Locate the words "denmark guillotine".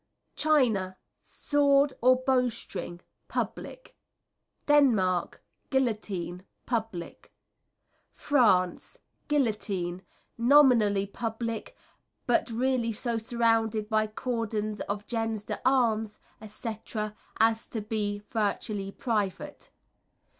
4.65-6.41